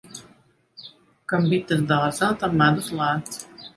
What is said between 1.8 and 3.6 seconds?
dārzā, tam medus lēts.